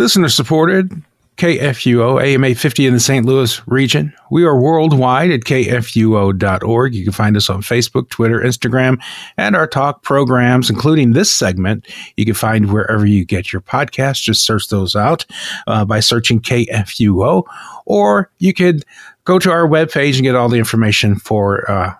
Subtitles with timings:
[0.00, 0.90] Listener supported
[1.36, 3.26] KFUO, AM 850 in the St.
[3.26, 4.14] Louis region.
[4.30, 6.94] We are worldwide at kfuo.org.
[6.94, 8.98] You can find us on Facebook, Twitter, Instagram,
[9.36, 11.86] and our talk programs, including this segment.
[12.16, 14.22] You can find wherever you get your podcasts.
[14.22, 15.26] Just search those out
[15.66, 17.44] uh, by searching KFUO,
[17.84, 18.86] or you could
[19.24, 21.94] go to our webpage and get all the information for uh,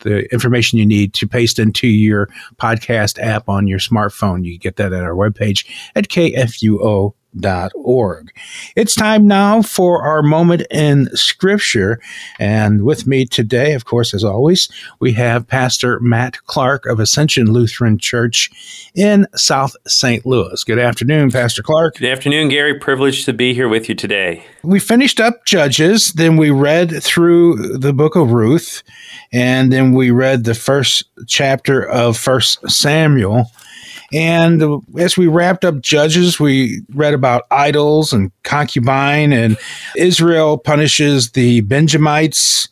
[0.00, 4.44] the information you need to paste into your podcast app on your smartphone.
[4.44, 7.14] You can get that at our webpage at kfuo.org
[7.74, 8.32] org.
[8.74, 12.00] It's time now for our moment in Scripture.
[12.38, 14.68] And with me today, of course, as always,
[15.00, 18.50] we have Pastor Matt Clark of Ascension Lutheran Church
[18.94, 20.24] in South St.
[20.24, 20.64] Louis.
[20.64, 21.96] Good afternoon, Pastor Clark.
[21.96, 22.78] Good afternoon, Gary.
[22.78, 24.44] Privileged to be here with you today.
[24.62, 28.82] We finished up Judges, then we read through the book of Ruth,
[29.32, 33.50] and then we read the first chapter of First Samuel.
[34.12, 34.62] And
[34.98, 39.56] as we wrapped up Judges, we read about idols and concubine, and
[39.96, 42.68] Israel punishes the Benjamites.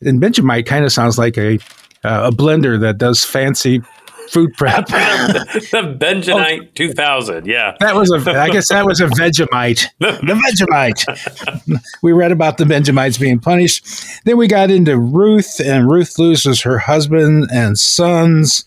[0.00, 1.58] And Benjamite kind of sounds like a
[2.04, 3.82] uh, a blender that does fancy
[4.28, 4.86] food prep.
[4.86, 7.74] the Benjamite oh, 2000, yeah.
[7.80, 9.86] That was a, I guess that was a Vegemite.
[9.98, 11.80] the Vegemite.
[12.02, 13.86] we read about the Benjamites being punished.
[14.24, 18.64] Then we got into Ruth, and Ruth loses her husband and sons.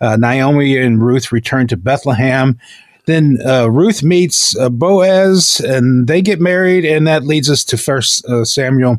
[0.00, 2.58] Uh, Naomi and Ruth return to Bethlehem.
[3.06, 7.78] Then uh, Ruth meets uh, Boaz, and they get married, and that leads us to
[7.78, 8.98] First uh, Samuel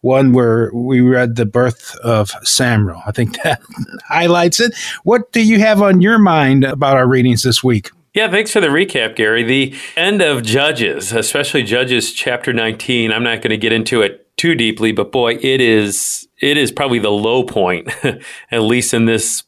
[0.00, 3.02] one where we read the birth of Samuel.
[3.06, 3.60] I think that
[4.06, 4.74] highlights it.
[5.04, 7.90] What do you have on your mind about our readings this week?
[8.14, 9.44] Yeah, thanks for the recap, Gary.
[9.44, 14.36] The end of Judges, especially Judges chapter 19, I'm not going to get into it
[14.36, 17.88] too deeply, but boy, it is it is probably the low point,
[18.50, 19.42] at least in this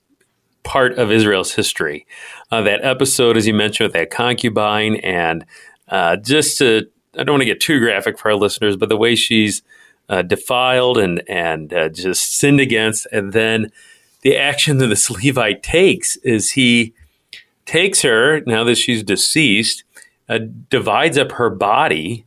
[0.63, 2.07] part of Israel's history.
[2.51, 5.45] Uh, that episode, as you mentioned, with that concubine, and
[5.89, 8.97] uh, just to, I don't want to get too graphic for our listeners, but the
[8.97, 9.63] way she's
[10.09, 13.71] uh, defiled and and uh, just sinned against, and then
[14.23, 16.93] the action that this Levite takes is he
[17.65, 19.85] takes her now that she's deceased,
[20.29, 20.39] uh,
[20.69, 22.27] divides up her body,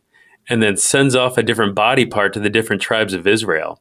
[0.49, 3.79] and then sends off a different body part to the different tribes of Israel.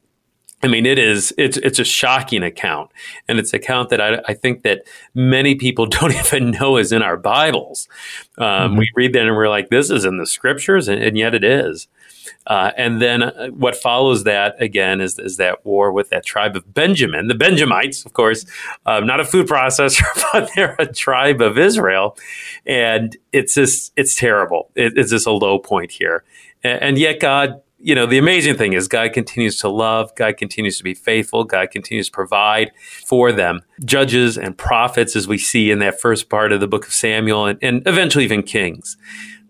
[0.65, 2.91] I mean, it is it's it's a shocking account,
[3.29, 4.85] and it's an account that I, I think that
[5.15, 7.89] many people don't even know is in our Bibles.
[8.39, 8.79] Um, mm-hmm.
[8.79, 11.45] We read that and we're like, "This is in the Scriptures," and, and yet it
[11.45, 11.89] is.
[12.47, 16.57] Uh, and then uh, what follows that again is, is that war with that tribe
[16.57, 18.45] of Benjamin, the Benjamites, of course,
[18.87, 22.17] uh, not a food processor, but they're a tribe of Israel,
[22.67, 24.71] and it's just it's terrible.
[24.75, 26.25] It, it's just a low point here,
[26.63, 30.37] and, and yet God you know, the amazing thing is God continues to love, God
[30.37, 32.71] continues to be faithful, God continues to provide
[33.05, 33.63] for them.
[33.85, 37.47] Judges and prophets, as we see in that first part of the book of Samuel
[37.47, 38.97] and, and eventually even Kings.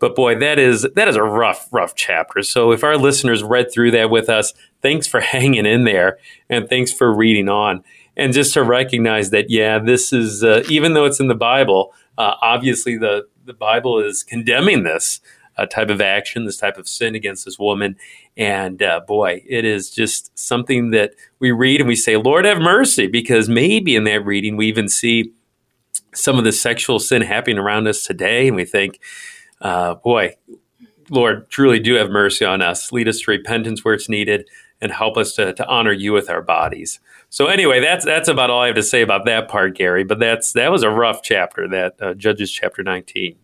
[0.00, 2.42] But boy, that is that is a rough, rough chapter.
[2.42, 6.18] So if our listeners read through that with us, thanks for hanging in there
[6.48, 7.84] and thanks for reading on.
[8.16, 11.94] And just to recognize that, yeah, this is uh, even though it's in the Bible,
[12.18, 15.20] uh, obviously the the Bible is condemning this
[15.56, 17.96] uh, type of action, this type of sin against this woman.
[18.36, 22.58] And uh, boy, it is just something that we read and we say, Lord, have
[22.58, 25.32] mercy, because maybe in that reading we even see
[26.14, 28.48] some of the sexual sin happening around us today.
[28.48, 29.00] And we think,
[29.60, 30.36] uh, boy,
[31.10, 32.92] Lord, truly do have mercy on us.
[32.92, 34.48] Lead us to repentance where it's needed
[34.80, 37.00] and help us to, to honor you with our bodies.
[37.28, 40.04] So anyway, that's that's about all I have to say about that part, Gary.
[40.04, 43.36] But that's that was a rough chapter, that uh, Judges chapter 19.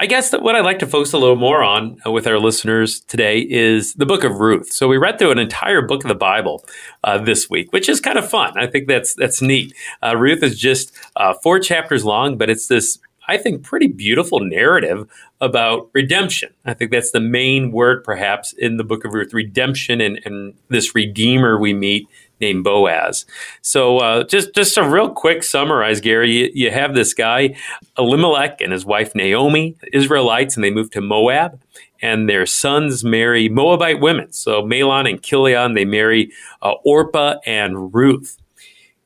[0.00, 2.38] I guess that what I'd like to focus a little more on uh, with our
[2.38, 4.72] listeners today is the book of Ruth.
[4.72, 6.64] So we read through an entire book of the Bible
[7.04, 8.58] uh, this week, which is kind of fun.
[8.58, 9.74] I think that's that's neat.
[10.02, 14.40] Uh, Ruth is just uh, four chapters long, but it's this I think pretty beautiful
[14.40, 15.06] narrative
[15.38, 16.54] about redemption.
[16.64, 20.54] I think that's the main word, perhaps, in the book of Ruth: redemption and, and
[20.68, 22.08] this redeemer we meet
[22.40, 23.26] named Boaz.
[23.62, 26.32] So uh, just just a real quick summarize, Gary.
[26.32, 27.56] You, you, have this guy
[27.98, 31.60] Elimelech and his wife Naomi, Israelites, and they move to Moab.
[32.02, 34.32] And their sons marry Moabite women.
[34.32, 36.32] So Mahlon and Chilion, they marry
[36.62, 38.39] uh, Orpah and Ruth.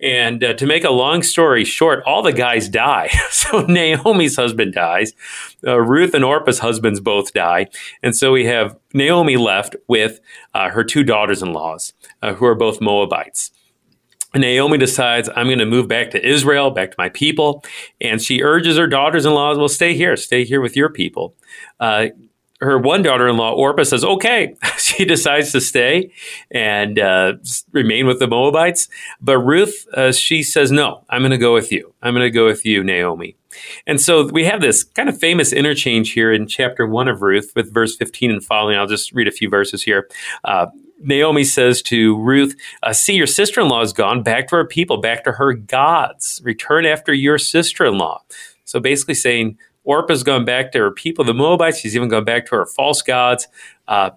[0.00, 3.08] And uh, to make a long story short, all the guys die.
[3.30, 5.12] so Naomi's husband dies.
[5.66, 7.68] Uh, Ruth and Orpah's husbands both die.
[8.02, 10.20] And so we have Naomi left with
[10.52, 11.92] uh, her two daughters in laws,
[12.22, 13.50] uh, who are both Moabites.
[14.34, 17.64] Naomi decides, I'm going to move back to Israel, back to my people.
[18.00, 21.34] And she urges her daughters in laws, well, stay here, stay here with your people.
[21.78, 22.08] Uh,
[22.64, 26.12] her one daughter-in-law Orpah says, "Okay." she decides to stay
[26.50, 27.34] and uh,
[27.72, 28.88] remain with the Moabites.
[29.20, 31.94] But Ruth, uh, she says, "No, I'm going to go with you.
[32.02, 33.36] I'm going to go with you, Naomi."
[33.86, 37.52] And so we have this kind of famous interchange here in chapter one of Ruth
[37.54, 38.76] with verse 15 and following.
[38.76, 40.08] I'll just read a few verses here.
[40.42, 40.66] Uh,
[41.00, 44.64] Naomi says to Ruth, uh, See, your sister in law is gone back to her
[44.64, 46.40] people, back to her gods.
[46.44, 48.22] Return after your sister in law.
[48.64, 51.78] So basically saying, Orpah's gone back to her people, the Moabites.
[51.78, 53.48] She's even gone back to her false gods.
[53.86, 54.10] Uh,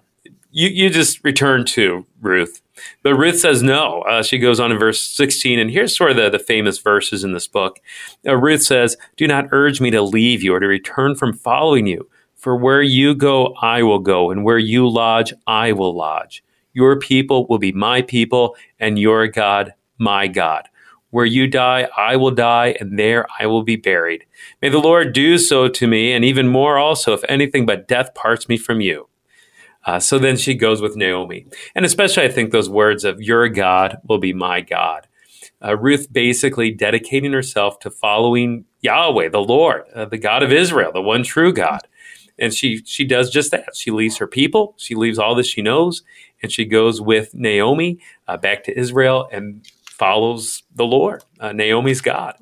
[0.50, 2.62] you, you just return to Ruth.
[3.02, 4.02] But Ruth says no.
[4.02, 7.24] Uh, she goes on in verse 16, and here's sort of the, the famous verses
[7.24, 7.80] in this book.
[8.26, 11.86] Uh, Ruth says, Do not urge me to leave you or to return from following
[11.86, 12.08] you.
[12.36, 16.44] For where you go, I will go, and where you lodge, I will lodge.
[16.72, 20.67] Your people will be my people, and your God, my God.
[21.10, 24.26] Where you die, I will die, and there I will be buried.
[24.60, 28.14] May the Lord do so to me, and even more also, if anything but death
[28.14, 29.08] parts me from you.
[29.86, 31.46] Uh, so then she goes with Naomi.
[31.74, 35.06] And especially, I think those words of, Your God will be my God.
[35.64, 40.92] Uh, Ruth basically dedicating herself to following Yahweh, the Lord, uh, the God of Israel,
[40.92, 41.80] the one true God.
[42.38, 43.74] And she, she does just that.
[43.74, 46.02] She leaves her people, she leaves all that she knows,
[46.42, 49.66] and she goes with Naomi uh, back to Israel and
[49.98, 52.36] follows the Lord, uh, Naomi's God.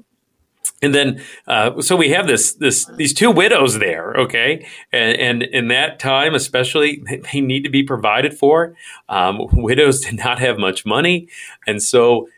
[0.82, 5.43] And then, uh, so we have this, this, these two widows there, okay, and, and
[5.43, 8.76] in that time, especially, they need to be provided for.
[9.08, 11.29] Um, widows did not have much money,
[11.67, 12.29] and so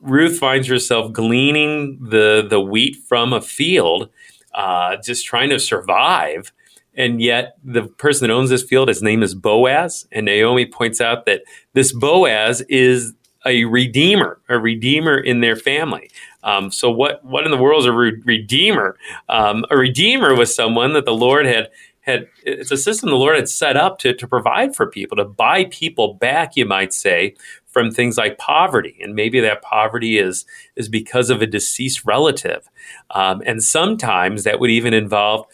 [0.00, 4.10] Ruth finds herself gleaning the the wheat from a field,
[4.54, 6.52] uh, just trying to survive.
[6.96, 10.06] And yet, the person that owns this field, his name is Boaz.
[10.12, 11.42] And Naomi points out that
[11.72, 13.14] this Boaz is
[13.46, 16.10] a redeemer, a redeemer in their family.
[16.42, 18.96] Um, so, what what in the world is a re- redeemer?
[19.28, 21.70] Um, a redeemer was someone that the Lord had
[22.00, 22.28] had.
[22.44, 25.64] It's a system the Lord had set up to to provide for people, to buy
[25.66, 27.34] people back, you might say,
[27.66, 30.44] from things like poverty, and maybe that poverty is
[30.76, 32.68] is because of a deceased relative,
[33.10, 35.46] um, and sometimes that would even involve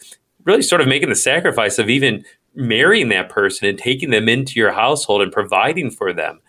[0.43, 4.59] really sort of making the sacrifice of even marrying that person and taking them into
[4.59, 6.41] your household and providing for them.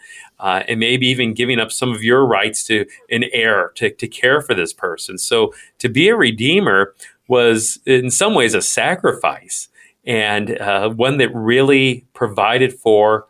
[0.42, 4.08] Uh, and maybe even giving up some of your rights to an heir to, to
[4.08, 5.16] care for this person.
[5.16, 6.94] So to be a redeemer
[7.28, 9.68] was in some ways a sacrifice
[10.04, 13.26] and uh, one that really provided for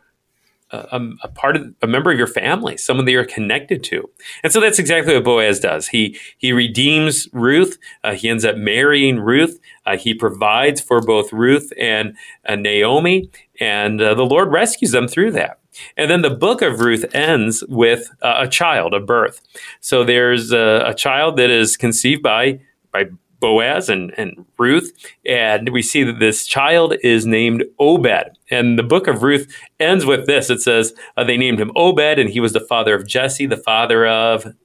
[0.73, 4.09] a, a, part of a member of your family, someone that you're connected to.
[4.43, 5.89] And so that's exactly what Boaz does.
[5.89, 7.77] He he redeems Ruth.
[8.03, 9.59] Uh, he ends up marrying Ruth.
[9.85, 12.15] Uh, he provides for both Ruth and
[12.45, 13.29] uh, Naomi,
[13.59, 15.59] and uh, the Lord rescues them through that.
[15.97, 19.41] And then the book of Ruth ends with uh, a child, a birth.
[19.79, 22.59] So there's a, a child that is conceived by
[22.91, 23.05] by
[23.43, 24.93] Boaz and, and Ruth.
[25.25, 28.37] And we see that this child is named Obed.
[28.49, 32.19] And the book of Ruth ends with this it says, uh, They named him Obed,
[32.19, 34.55] and he was the father of Jesse, the father of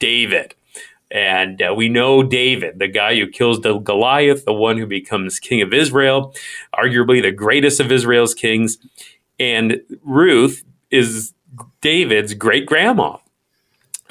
[0.00, 0.56] David.
[1.12, 5.38] And uh, we know David, the guy who kills the Goliath, the one who becomes
[5.38, 6.34] king of Israel,
[6.74, 8.78] arguably the greatest of Israel's kings.
[9.38, 11.32] And Ruth is
[11.80, 13.18] David's great grandma.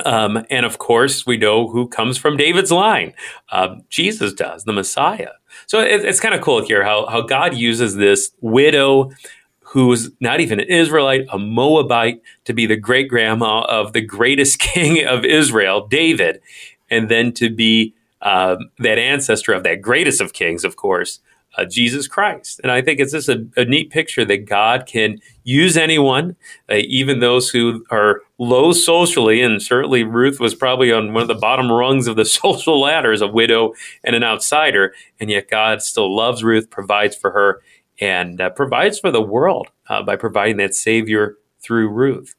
[0.05, 3.13] Um, and of course, we know who comes from David's line.
[3.51, 5.29] Uh, Jesus does, the Messiah.
[5.67, 9.11] So it, it's kind of cool here how, how God uses this widow
[9.59, 14.59] who's not even an Israelite, a Moabite, to be the great grandma of the greatest
[14.59, 16.41] king of Israel, David,
[16.89, 21.19] and then to be um, that ancestor of that greatest of kings, of course,
[21.57, 22.59] uh, Jesus Christ.
[22.63, 26.35] And I think it's just a, a, neat picture that God can use anyone,
[26.69, 29.42] uh, even those who are low socially.
[29.42, 33.11] And certainly Ruth was probably on one of the bottom rungs of the social ladder
[33.11, 33.73] as a widow
[34.04, 34.94] and an outsider.
[35.19, 37.61] And yet God still loves Ruth, provides for her,
[38.01, 42.35] and uh, provides for the world uh, by providing that Savior through Ruth.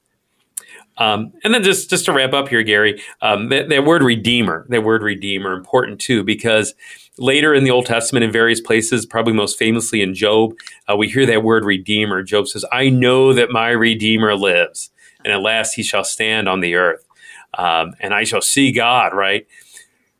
[0.97, 4.65] Um, and then just just to wrap up here, Gary, um, that, that word redeemer,
[4.69, 6.75] that word redeemer, important too, because
[7.17, 10.55] Later in the Old Testament, in various places, probably most famously in Job,
[10.91, 12.25] uh, we hear that word redeemer.
[12.25, 14.91] Job says, I know that my redeemer lives,
[15.25, 17.07] and at last he shall stand on the earth,
[17.57, 19.47] um, and I shall see God, right?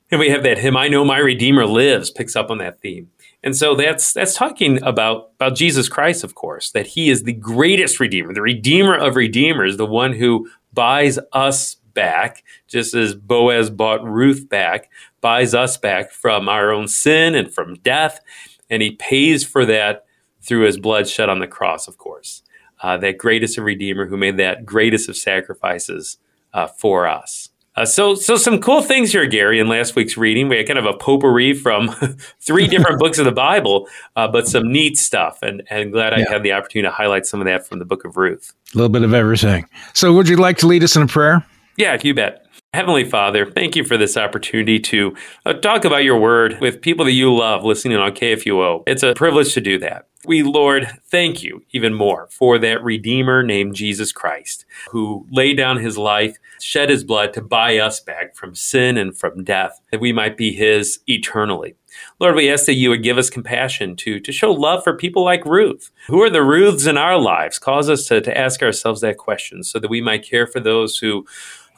[0.09, 3.11] And we have that hymn, I know my redeemer lives, picks up on that theme.
[3.43, 7.33] And so that's that's talking about about Jesus Christ, of course, that he is the
[7.33, 13.71] greatest redeemer, the redeemer of redeemers, the one who buys us back, just as Boaz
[13.71, 14.91] bought Ruth back,
[15.21, 18.21] buys us back from our own sin and from death.
[18.69, 20.05] And he pays for that
[20.43, 22.43] through his blood shed on the cross, of course.
[22.83, 26.19] Uh, that greatest of Redeemer who made that greatest of sacrifices
[26.53, 27.49] uh, for us.
[27.77, 29.59] Uh, so, so some cool things here, Gary.
[29.59, 31.89] In last week's reading, we had kind of a potpourri from
[32.41, 35.39] three different books of the Bible, uh, but some neat stuff.
[35.43, 36.25] And, and glad yeah.
[36.29, 38.53] I had the opportunity to highlight some of that from the Book of Ruth.
[38.75, 39.69] A little bit of everything.
[39.93, 41.45] So, would you like to lead us in a prayer?
[41.77, 42.44] Yeah, you bet.
[42.75, 45.15] Heavenly Father, thank you for this opportunity to
[45.47, 48.83] uh, talk about your word with people that you love listening on KFUO.
[48.85, 50.09] It's a privilege to do that.
[50.27, 55.77] We, Lord, thank you even more for that Redeemer named Jesus Christ, who laid down
[55.77, 60.01] his life, shed his blood to buy us back from sin and from death, that
[60.01, 61.77] we might be his eternally.
[62.19, 65.25] Lord, we ask that you would give us compassion to, to show love for people
[65.25, 65.93] like Ruth.
[66.09, 67.61] Who are the Ruths in our lives?
[67.61, 70.99] Cause us to, to ask ourselves that question so that we might care for those
[70.99, 71.25] who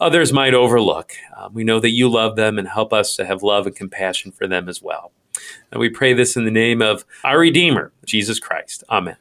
[0.00, 1.12] others might overlook.
[1.36, 4.32] Um, we know that you love them and help us to have love and compassion
[4.32, 5.12] for them as well.
[5.70, 8.84] And we pray this in the name of our Redeemer, Jesus Christ.
[8.90, 9.16] Amen.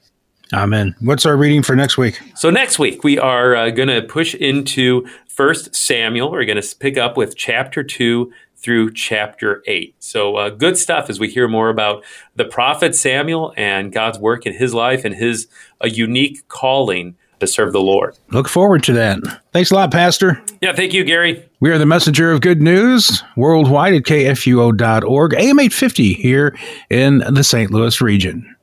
[0.53, 0.95] Amen.
[0.99, 2.19] What's our reading for next week?
[2.35, 6.31] So next week we are uh, going to push into First Samuel.
[6.31, 9.95] We're going to pick up with chapter two through chapter eight.
[9.99, 12.03] So uh, good stuff as we hear more about
[12.35, 15.47] the prophet Samuel and God's work in his life and his
[15.81, 18.15] a unique calling to serve the Lord.
[18.31, 19.19] Look forward to that.
[19.51, 20.41] Thanks a lot, Pastor.
[20.61, 21.47] Yeah, thank you, Gary.
[21.59, 26.57] We are the messenger of good news worldwide at kfuo.org, AM 850 here
[26.89, 27.71] in the St.
[27.71, 28.54] Louis region.